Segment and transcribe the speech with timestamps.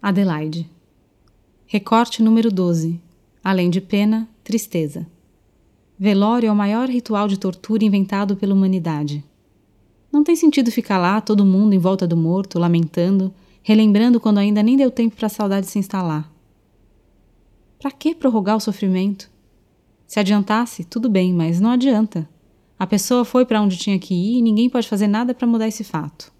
[0.00, 0.70] Adelaide.
[1.66, 3.00] Recorte número 12.
[3.42, 5.04] Além de pena, tristeza.
[5.98, 9.24] Velório é o maior ritual de tortura inventado pela humanidade.
[10.12, 14.62] Não tem sentido ficar lá, todo mundo em volta do morto, lamentando, relembrando quando ainda
[14.62, 16.32] nem deu tempo para a saudade se instalar.
[17.80, 19.28] Para que prorrogar o sofrimento?
[20.06, 22.28] Se adiantasse, tudo bem, mas não adianta.
[22.78, 25.66] A pessoa foi para onde tinha que ir e ninguém pode fazer nada para mudar
[25.66, 26.37] esse fato.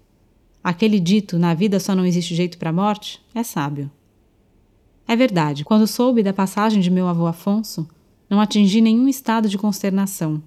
[0.69, 3.89] Aquele dito, na vida só não existe jeito para a morte, é sábio.
[5.07, 7.89] É verdade, quando soube da passagem de meu avô Afonso,
[8.29, 10.43] não atingi nenhum estado de consternação.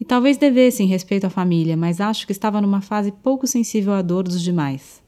[0.00, 3.92] E talvez devesse em respeito à família, mas acho que estava numa fase pouco sensível
[3.92, 5.02] à dor dos demais.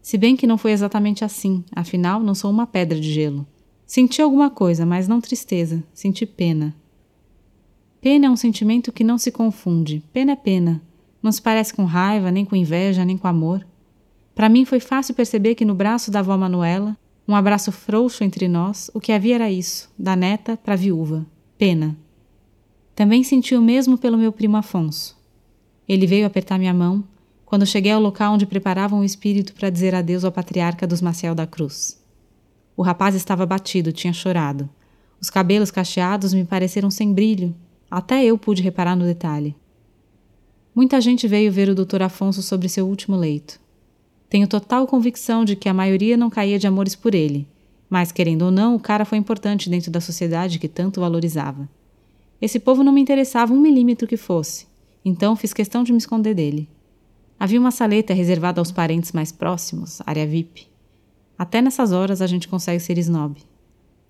[0.00, 3.46] Se bem que não foi exatamente assim, afinal, não sou uma pedra de gelo.
[3.86, 6.74] Senti alguma coisa, mas não tristeza, senti pena.
[8.00, 10.02] Pena é um sentimento que não se confunde.
[10.10, 10.80] Pena é pena,
[11.22, 13.66] não se parece com raiva, nem com inveja, nem com amor.
[14.34, 18.48] Para mim foi fácil perceber que no braço da avó Manuela, um abraço frouxo entre
[18.48, 21.26] nós, o que havia era isso, da neta para a viúva.
[21.58, 21.96] Pena.
[22.94, 25.18] Também senti o mesmo pelo meu primo Afonso.
[25.88, 27.04] Ele veio apertar minha mão
[27.44, 31.34] quando cheguei ao local onde preparavam o espírito para dizer adeus ao patriarca dos Maciel
[31.34, 31.98] da Cruz.
[32.76, 34.68] O rapaz estava batido, tinha chorado.
[35.20, 37.54] Os cabelos cacheados me pareceram sem brilho,
[37.90, 39.56] até eu pude reparar no detalhe.
[40.78, 42.02] Muita gente veio ver o Dr.
[42.02, 43.58] Afonso sobre seu último leito.
[44.30, 47.48] Tenho total convicção de que a maioria não caía de amores por ele,
[47.90, 51.68] mas, querendo ou não, o cara foi importante dentro da sociedade que tanto valorizava.
[52.40, 54.68] Esse povo não me interessava um milímetro que fosse,
[55.04, 56.68] então fiz questão de me esconder dele.
[57.40, 60.68] Havia uma saleta reservada aos parentes mais próximos, área VIP.
[61.36, 63.36] Até nessas horas a gente consegue ser snob.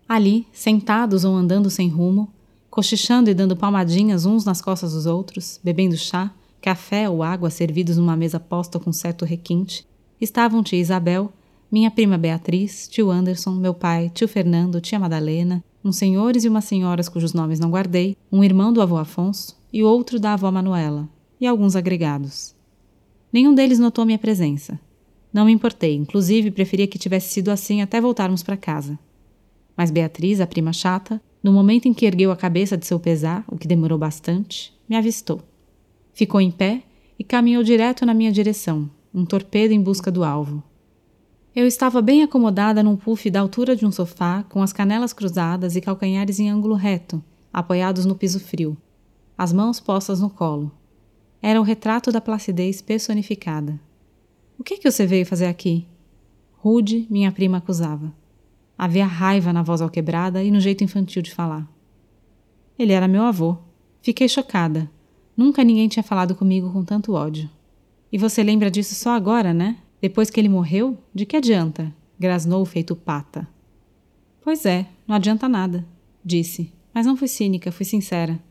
[0.07, 2.31] Ali, sentados ou andando sem rumo,
[2.69, 7.97] cochichando e dando palmadinhas uns nas costas dos outros, bebendo chá, café ou água servidos
[7.97, 9.87] numa mesa posta com certo requinte,
[10.21, 11.33] estavam tia Isabel,
[11.71, 16.65] minha prima Beatriz, tio Anderson, meu pai, tio Fernando, tia Madalena, uns senhores e umas
[16.65, 21.09] senhoras cujos nomes não guardei, um irmão do avô Afonso e outro da avó Manuela,
[21.41, 22.55] e alguns agregados.
[23.33, 24.81] Nenhum deles notou minha presença.
[25.33, 28.99] Não me importei, inclusive preferia que tivesse sido assim até voltarmos para casa.
[29.77, 33.45] Mas Beatriz, a prima chata, no momento em que ergueu a cabeça de seu pesar,
[33.47, 35.43] o que demorou bastante, me avistou.
[36.19, 36.83] Ficou em pé
[37.17, 40.65] e caminhou direto na minha direção, um torpedo em busca do alvo.
[41.55, 45.77] Eu estava bem acomodada num puff da altura de um sofá, com as canelas cruzadas
[45.77, 48.77] e calcanhares em ângulo reto, apoiados no piso frio,
[49.39, 50.73] as mãos postas no colo.
[51.41, 53.79] Era o retrato da placidez personificada.
[54.59, 55.87] O que é que você veio fazer aqui?
[56.57, 58.13] Rude, minha prima acusava.
[58.77, 61.65] Havia raiva na voz alquebrada e no jeito infantil de falar.
[62.77, 63.57] Ele era meu avô.
[64.03, 64.91] Fiquei chocada,
[65.39, 67.49] Nunca ninguém tinha falado comigo com tanto ódio.
[68.11, 69.79] E você lembra disso só agora, né?
[70.03, 70.99] Depois que ele morreu?
[71.15, 71.95] De que adianta?
[72.19, 73.47] Grasnou feito pata.
[74.43, 75.87] Pois é, não adianta nada,
[76.25, 78.43] disse, mas não fui cínica, fui sincera.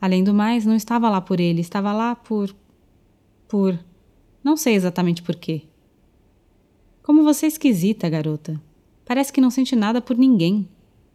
[0.00, 2.56] Além do mais, não estava lá por ele, estava lá por.
[3.46, 3.78] por.
[4.42, 5.64] não sei exatamente por quê.
[7.02, 8.58] Como você é esquisita, garota.
[9.04, 10.66] Parece que não sente nada por ninguém.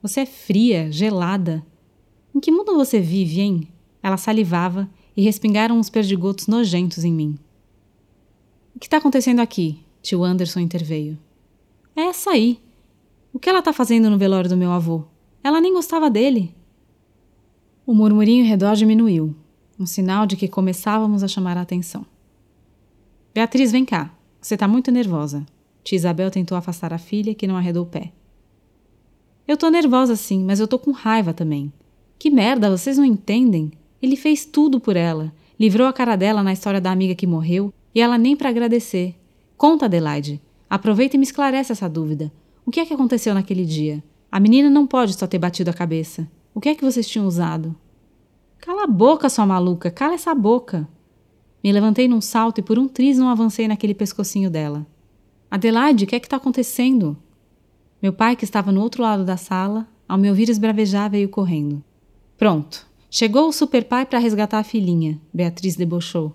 [0.03, 1.65] Você é fria, gelada.
[2.35, 3.72] Em que mundo você vive, hein?
[4.03, 7.39] Ela salivava e respingaram uns perdigotos nojentos em mim.
[8.75, 9.79] O que está acontecendo aqui?
[10.01, 11.17] Tio Anderson interveio.
[11.95, 12.59] É essa aí.
[13.31, 15.05] O que ela está fazendo no velório do meu avô?
[15.41, 16.53] Ela nem gostava dele.
[17.85, 19.35] O murmurinho em redor diminuiu,
[19.79, 22.05] um sinal de que começávamos a chamar a atenção.
[23.33, 24.13] Beatriz, vem cá.
[24.41, 25.45] Você está muito nervosa.
[25.83, 28.11] Tia Isabel tentou afastar a filha, que não arredou o pé.
[29.47, 31.71] Eu tô nervosa sim, mas eu tô com raiva também.
[32.17, 33.71] Que merda, vocês não entendem?
[34.03, 35.33] Ele fez tudo por ela.
[35.57, 39.15] Livrou a cara dela na história da amiga que morreu e ela nem para agradecer.
[39.55, 40.41] Conta, Adelaide.
[40.69, 42.29] Aproveita e me esclarece essa dúvida.
[42.65, 44.03] O que é que aconteceu naquele dia?
[44.29, 46.29] A menina não pode só ter batido a cabeça.
[46.53, 47.73] O que é que vocês tinham usado?
[48.59, 50.85] Cala a boca, sua maluca, cala essa boca.
[51.63, 54.85] Me levantei num salto e por um triz não avancei naquele pescocinho dela.
[55.49, 57.15] Adelaide, o que é que está acontecendo?
[58.01, 61.81] Meu pai, que estava no outro lado da sala, ao me ouvir esbravejar, veio correndo.
[62.37, 62.85] Pronto,
[63.15, 66.33] Chegou o superpai para resgatar a filhinha, Beatriz debochou.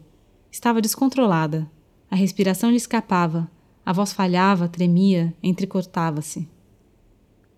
[0.48, 1.68] Estava descontrolada.
[2.08, 3.50] A respiração lhe escapava,
[3.84, 6.48] a voz falhava, tremia, entrecortava-se.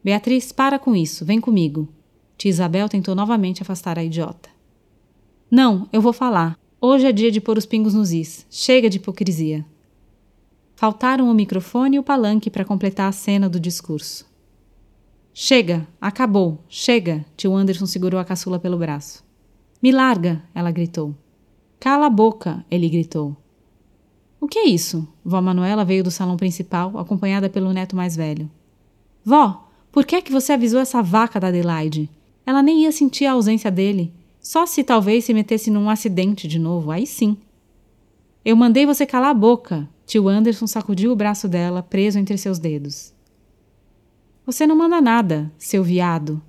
[0.03, 1.87] Beatriz, para com isso, vem comigo.
[2.39, 4.49] Tia Isabel tentou novamente afastar a idiota.
[5.51, 6.59] Não, eu vou falar.
[6.81, 8.47] Hoje é dia de pôr os pingos nos is.
[8.49, 9.67] Chega de hipocrisia.
[10.75, 14.30] Faltaram o microfone e o palanque para completar a cena do discurso.
[15.32, 17.25] Chega, acabou, chega!
[17.37, 19.25] Tio Anderson segurou a caçula pelo braço.
[19.82, 20.43] Me larga!
[20.55, 21.15] ela gritou.
[21.79, 22.65] Cala a boca!
[22.71, 23.37] ele gritou.
[24.41, 25.06] O que é isso?
[25.25, 28.50] Vó Manuela veio do salão principal, acompanhada pelo neto mais velho.
[29.25, 32.11] Vó, por que é que você avisou essa vaca da Adelaide?
[32.44, 34.12] Ela nem ia sentir a ausência dele.
[34.41, 37.37] Só se talvez se metesse num acidente de novo, aí sim.
[38.44, 39.88] Eu mandei você calar a boca.
[40.06, 43.12] Tio Anderson sacudiu o braço dela, preso entre seus dedos.
[44.50, 46.43] Você não manda nada, seu viado.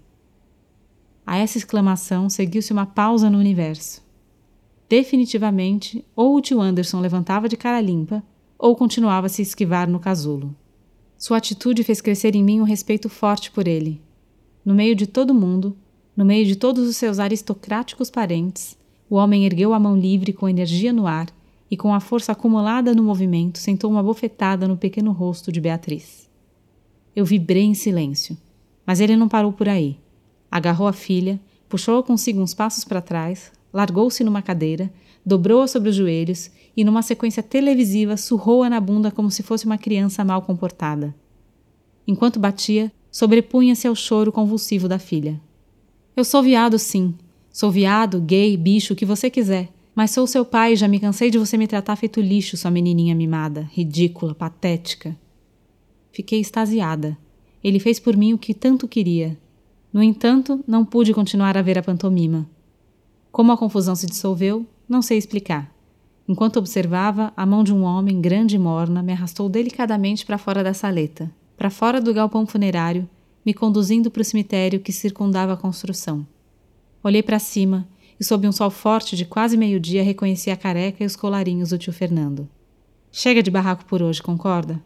[1.23, 4.01] A essa exclamação seguiu-se uma pausa no universo.
[4.89, 8.23] Definitivamente, ou o tio Anderson levantava de cara limpa,
[8.57, 10.55] ou continuava a se esquivar no casulo.
[11.15, 14.01] Sua atitude fez crescer em mim um respeito forte por ele.
[14.65, 15.77] No meio de todo mundo,
[16.17, 18.75] no meio de todos os seus aristocráticos parentes,
[19.07, 21.27] o homem ergueu a mão livre com energia no ar
[21.69, 26.30] e, com a força acumulada no movimento, sentou uma bofetada no pequeno rosto de Beatriz.
[27.15, 28.37] Eu vibrei em silêncio,
[28.85, 29.97] mas ele não parou por aí.
[30.49, 34.91] Agarrou a filha, puxou-a consigo uns passos para trás, largou-se numa cadeira,
[35.25, 39.77] dobrou-a sobre os joelhos e, numa sequência televisiva, surrou-a na bunda como se fosse uma
[39.77, 41.13] criança mal comportada.
[42.07, 45.39] Enquanto batia, sobrepunha-se ao choro convulsivo da filha.
[46.15, 47.13] Eu sou viado, sim.
[47.51, 49.69] Sou viado, gay, bicho, o que você quiser.
[49.93, 52.71] Mas sou seu pai e já me cansei de você me tratar feito lixo, sua
[52.71, 55.15] menininha mimada, ridícula, patética.
[56.11, 57.17] Fiquei extasiada.
[57.63, 59.37] Ele fez por mim o que tanto queria.
[59.93, 62.49] No entanto, não pude continuar a ver a pantomima.
[63.31, 65.73] Como a confusão se dissolveu, não sei explicar.
[66.27, 70.63] Enquanto observava, a mão de um homem grande e morna me arrastou delicadamente para fora
[70.63, 73.09] da saleta, para fora do galpão funerário,
[73.45, 76.25] me conduzindo para o cemitério que circundava a construção.
[77.03, 77.87] Olhei para cima
[78.19, 81.77] e, sob um sol forte de quase meio-dia, reconheci a careca e os colarinhos do
[81.77, 82.47] tio Fernando.
[83.11, 84.81] Chega de barraco por hoje, concorda?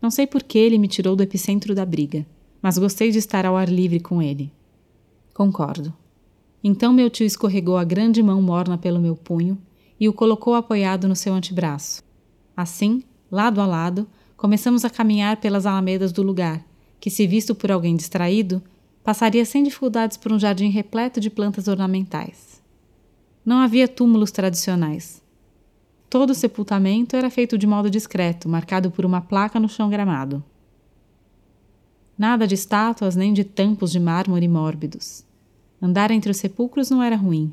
[0.00, 2.26] Não sei por que ele me tirou do epicentro da briga,
[2.62, 4.52] mas gostei de estar ao ar livre com ele.
[5.34, 5.92] Concordo.
[6.62, 9.58] Então meu tio escorregou a grande mão morna pelo meu punho
[9.98, 12.02] e o colocou apoiado no seu antebraço.
[12.56, 14.06] Assim, lado a lado,
[14.36, 16.64] começamos a caminhar pelas alamedas do lugar,
[17.00, 18.62] que, se visto por alguém distraído,
[19.04, 22.62] passaria sem dificuldades por um jardim repleto de plantas ornamentais.
[23.44, 25.22] Não havia túmulos tradicionais.
[26.10, 30.42] Todo o sepultamento era feito de modo discreto, marcado por uma placa no chão gramado.
[32.16, 35.24] Nada de estátuas nem de tampos de mármore mórbidos.
[35.80, 37.52] Andar entre os sepulcros não era ruim,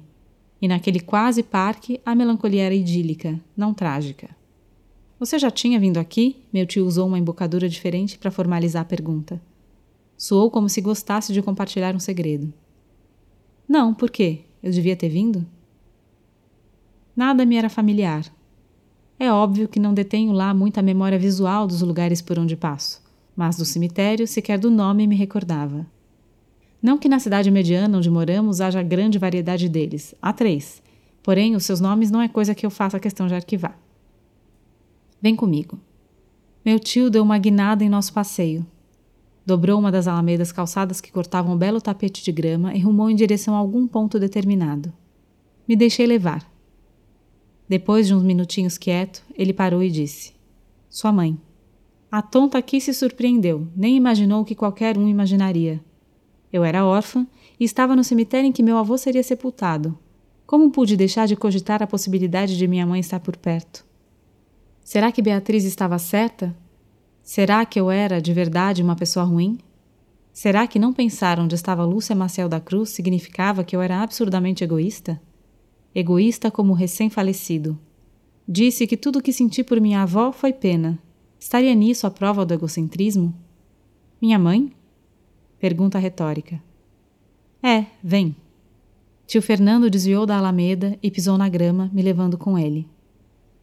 [0.61, 4.29] e naquele quase parque a melancolia era idílica, não trágica.
[5.19, 6.37] Você já tinha vindo aqui?
[6.51, 9.41] Meu tio usou uma embocadura diferente para formalizar a pergunta.
[10.17, 12.53] Soou como se gostasse de compartilhar um segredo.
[13.67, 14.41] Não, por quê?
[14.63, 15.45] Eu devia ter vindo?
[17.15, 18.25] Nada me era familiar.
[19.17, 23.01] É óbvio que não detenho lá muita memória visual dos lugares por onde passo,
[23.35, 25.85] mas do cemitério sequer do nome me recordava.
[26.81, 30.83] Não que na cidade mediana onde moramos haja grande variedade deles, há três,
[31.23, 33.79] porém os seus nomes não é coisa que eu faça questão de arquivar.
[35.21, 35.79] Vem comigo.
[36.63, 38.65] Meu tio deu uma guinada em nosso passeio.
[39.45, 43.15] Dobrou uma das alamedas calçadas que cortavam um belo tapete de grama e rumou em
[43.15, 44.91] direção a algum ponto determinado.
[45.67, 46.54] Me deixei levar.
[47.67, 50.33] Depois de uns minutinhos quieto, ele parou e disse:
[50.89, 51.38] Sua mãe.
[52.12, 55.83] A tonta aqui se surpreendeu, nem imaginou o que qualquer um imaginaria.
[56.53, 57.27] Eu era órfã
[57.59, 59.97] e estava no cemitério em que meu avô seria sepultado.
[60.45, 63.83] Como pude deixar de cogitar a possibilidade de minha mãe estar por perto?
[64.83, 66.56] Será que Beatriz estava certa?
[67.23, 69.57] Será que eu era, de verdade, uma pessoa ruim?
[70.31, 74.63] Será que não pensar onde estava Lúcia Maciel da Cruz significava que eu era absurdamente
[74.63, 75.19] egoísta?
[75.95, 77.79] Egoísta como recém-falecido.
[78.45, 80.99] Disse que tudo o que senti por minha avó foi pena.
[81.39, 83.33] Estaria nisso a prova do egocentrismo?
[84.21, 84.73] Minha mãe?
[85.57, 86.61] Pergunta retórica.
[87.63, 88.35] É, vem.
[89.25, 92.87] Tio Fernando desviou da alameda e pisou na grama, me levando com ele.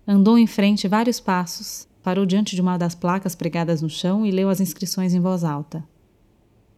[0.06, 4.30] Andou em frente vários passos, parou diante de uma das placas pregadas no chão e
[4.30, 5.84] leu as inscrições em voz alta.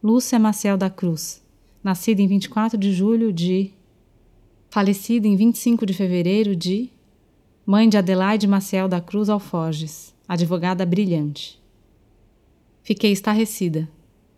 [0.03, 1.41] Lúcia Maciel da Cruz,
[1.83, 3.71] nascida em 24 de julho de.
[4.75, 6.89] Falecida em 25 de fevereiro de.
[7.65, 11.57] Mãe de Adelaide Maciel da Cruz Alforges, advogada brilhante.
[12.83, 13.87] Fiquei estarrecida.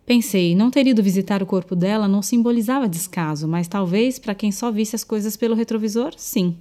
[0.06, 4.52] Pensei, não ter ido visitar o corpo dela não simbolizava descaso, mas talvez para quem
[4.52, 6.56] só visse as coisas pelo retrovisor, sim.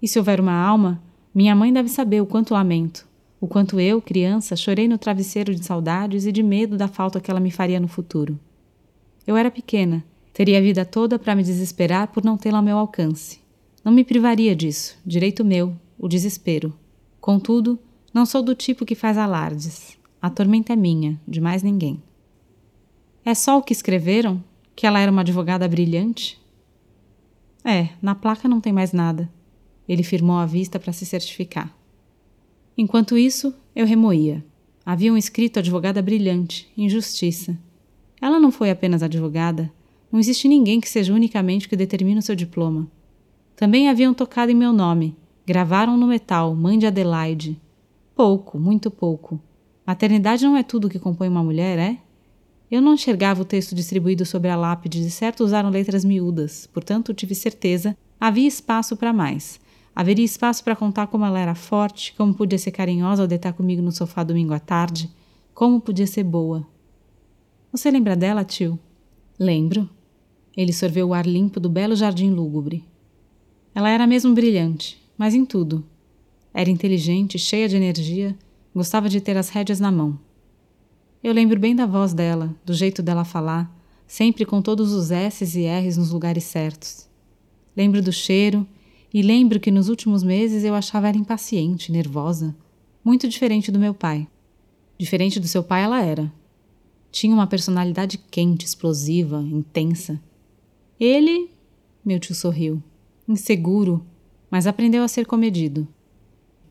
[0.00, 1.02] E se houver uma alma,
[1.34, 3.04] minha mãe deve saber o quanto lamento,
[3.40, 7.32] o quanto eu, criança, chorei no travesseiro de saudades e de medo da falta que
[7.32, 8.38] ela me faria no futuro.
[9.26, 10.04] Eu era pequena,
[10.38, 13.40] teria a vida toda para me desesperar por não tê-la ao meu alcance.
[13.84, 16.72] Não me privaria disso, direito meu, o desespero.
[17.20, 17.76] Contudo,
[18.14, 19.98] não sou do tipo que faz alardes.
[20.22, 22.00] A tormenta é minha, de mais ninguém.
[23.24, 24.40] É só o que escreveram?
[24.76, 26.40] Que ela era uma advogada brilhante?
[27.64, 29.28] É, na placa não tem mais nada.
[29.88, 31.76] Ele firmou a vista para se certificar.
[32.76, 34.44] Enquanto isso, eu remoía.
[34.86, 37.58] Haviam escrito advogada brilhante, injustiça.
[38.20, 39.76] Ela não foi apenas advogada.
[40.10, 42.90] Não existe ninguém que seja unicamente o que determina o seu diploma.
[43.54, 45.16] Também haviam tocado em meu nome.
[45.46, 47.60] Gravaram no metal, mãe de Adelaide.
[48.14, 49.40] Pouco, muito pouco.
[49.86, 51.98] Maternidade não é tudo que compõe uma mulher, é?
[52.70, 57.14] Eu não enxergava o texto distribuído sobre a lápide, de certo usaram letras miúdas, portanto
[57.14, 59.58] tive certeza havia espaço para mais.
[59.94, 63.82] Haveria espaço para contar como ela era forte, como podia ser carinhosa ao deitar comigo
[63.82, 65.10] no sofá domingo à tarde,
[65.54, 66.66] como podia ser boa.
[67.72, 68.78] Você lembra dela, tio?
[69.38, 69.88] Lembro.
[70.58, 72.84] Ele sorveu o ar limpo do belo jardim lúgubre.
[73.72, 75.84] Ela era mesmo brilhante, mas em tudo.
[76.52, 78.36] Era inteligente, cheia de energia,
[78.74, 80.18] gostava de ter as rédeas na mão.
[81.22, 83.72] Eu lembro bem da voz dela, do jeito dela falar,
[84.04, 87.08] sempre com todos os S's e R's nos lugares certos.
[87.76, 88.66] Lembro do cheiro
[89.14, 92.52] e lembro que nos últimos meses eu achava ela impaciente, nervosa,
[93.04, 94.26] muito diferente do meu pai.
[94.98, 96.32] Diferente do seu pai, ela era.
[97.12, 100.20] Tinha uma personalidade quente, explosiva, intensa.
[100.98, 101.50] Ele,
[102.04, 102.82] meu tio sorriu,
[103.26, 104.04] inseguro,
[104.50, 105.86] mas aprendeu a ser comedido.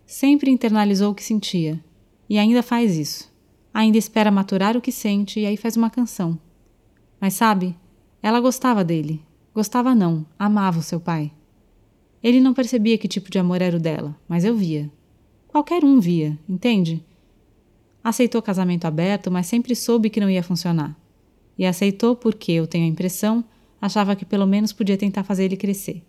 [0.05, 1.83] Sempre internalizou o que sentia
[2.29, 3.35] e ainda faz isso
[3.77, 6.39] ainda espera maturar o que sente e aí faz uma canção.
[7.21, 7.75] Mas sabe,
[8.23, 9.21] ela gostava dele.
[9.53, 11.31] Gostava não, amava o seu pai.
[12.23, 14.91] Ele não percebia que tipo de amor era o dela, mas eu via.
[15.47, 17.05] Qualquer um via, entende?
[18.03, 20.97] Aceitou casamento aberto, mas sempre soube que não ia funcionar.
[21.55, 23.45] E aceitou porque, eu tenho a impressão,
[23.81, 26.03] achava que pelo menos podia tentar fazer ele crescer.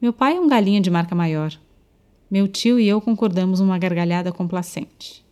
[0.00, 1.52] Meu pai é um galinha de marca maior.
[2.30, 5.24] Meu tio e eu concordamos uma gargalhada complacente.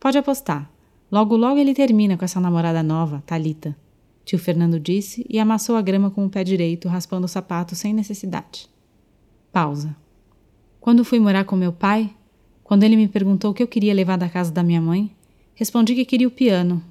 [0.00, 0.70] Pode apostar.
[1.10, 3.76] Logo, logo ele termina com essa namorada nova, Talita.
[4.24, 7.92] Tio Fernando disse e amassou a grama com o pé direito, raspando o sapato sem
[7.92, 8.68] necessidade.
[9.52, 9.94] Pausa.
[10.80, 12.10] Quando fui morar com meu pai,
[12.62, 15.14] quando ele me perguntou o que eu queria levar da casa da minha mãe,
[15.54, 16.82] respondi que queria o piano.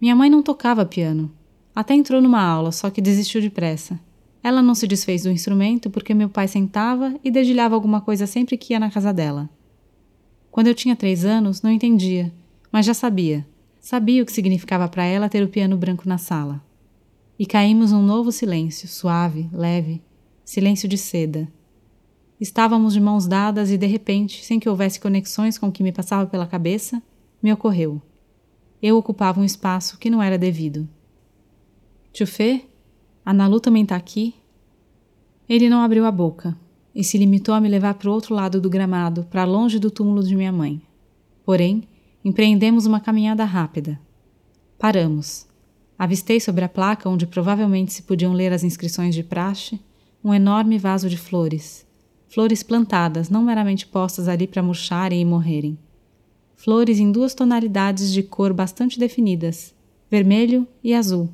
[0.00, 1.30] Minha mãe não tocava piano.
[1.74, 3.98] Até entrou numa aula, só que desistiu depressa.
[4.42, 8.56] Ela não se desfez do instrumento porque meu pai sentava e dedilhava alguma coisa sempre
[8.56, 9.48] que ia na casa dela.
[10.50, 12.32] Quando eu tinha três anos, não entendia
[12.74, 13.46] mas já sabia.
[13.80, 16.60] Sabia o que significava para ela ter o piano branco na sala.
[17.38, 20.02] E caímos num novo silêncio, suave, leve,
[20.44, 21.46] silêncio de seda.
[22.40, 25.92] Estávamos de mãos dadas e, de repente, sem que houvesse conexões com o que me
[25.92, 27.00] passava pela cabeça,
[27.40, 28.02] me ocorreu.
[28.82, 30.88] Eu ocupava um espaço que não era devido.
[32.14, 32.64] Tio Fê?
[33.26, 34.34] A Nalu também está aqui?
[35.46, 36.56] Ele não abriu a boca
[36.94, 39.90] e se limitou a me levar para o outro lado do gramado, para longe do
[39.90, 40.80] túmulo de minha mãe.
[41.44, 41.86] Porém,
[42.24, 44.00] Empreendemos uma caminhada rápida.
[44.78, 45.46] Paramos.
[45.98, 49.78] Avistei sobre a placa, onde provavelmente se podiam ler as inscrições de praxe,
[50.24, 51.86] um enorme vaso de flores.
[52.26, 55.78] Flores plantadas, não meramente postas ali para murcharem e morrerem.
[56.56, 59.74] Flores em duas tonalidades de cor bastante definidas,
[60.10, 61.28] vermelho e azul.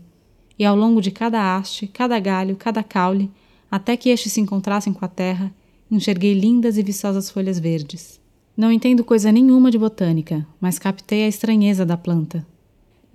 [0.60, 3.30] E ao longo de cada haste, cada galho, cada caule,
[3.70, 5.50] até que estes se encontrassem com a terra,
[5.90, 8.20] enxerguei lindas e viçosas folhas verdes.
[8.54, 12.46] Não entendo coisa nenhuma de botânica, mas captei a estranheza da planta.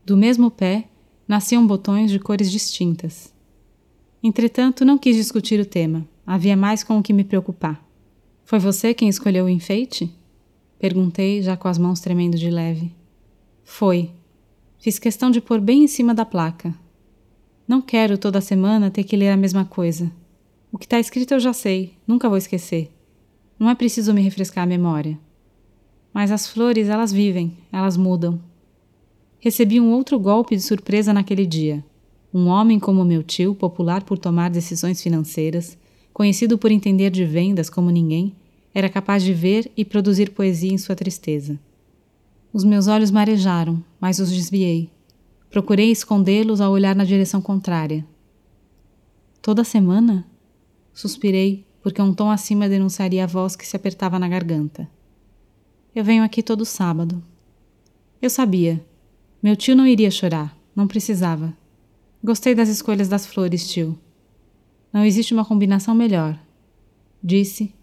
[0.04, 0.86] Do mesmo pé,
[1.28, 3.32] nasciam botões de cores distintas.
[4.24, 7.80] Entretanto, não quis discutir o tema, havia mais com o que me preocupar.
[8.44, 10.12] Foi você quem escolheu o enfeite?
[10.80, 12.92] Perguntei, já com as mãos tremendo de leve.
[13.64, 14.10] Foi.
[14.80, 16.74] Fiz questão de pôr bem em cima da placa.
[17.68, 20.12] Não quero toda semana ter que ler a mesma coisa.
[20.72, 22.92] O que está escrito eu já sei, nunca vou esquecer.
[23.58, 25.18] Não é preciso me refrescar a memória.
[26.14, 28.40] Mas as flores, elas vivem, elas mudam.
[29.40, 31.84] Recebi um outro golpe de surpresa naquele dia.
[32.32, 35.78] Um homem como meu tio, popular por tomar decisões financeiras,
[36.14, 38.36] conhecido por entender de vendas como ninguém,
[38.74, 41.60] era capaz de ver e produzir poesia em sua tristeza.
[42.54, 44.90] Os meus olhos marejaram, mas os desviei.
[45.50, 48.06] Procurei escondê-los ao olhar na direção contrária.
[49.42, 50.26] Toda semana?
[50.94, 54.90] Suspirei, porque um tom acima denunciaria a voz que se apertava na garganta.
[55.96, 57.24] Eu venho aqui todo sábado.
[58.22, 58.84] Eu sabia.
[59.42, 61.56] Meu tio não iria chorar, não precisava.
[62.24, 63.98] Gostei das escolhas das flores, tio.
[64.92, 66.40] Não existe uma combinação melhor,
[67.24, 67.74] disse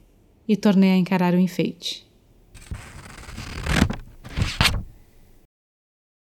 [0.49, 2.05] e tornei a encarar o enfeite.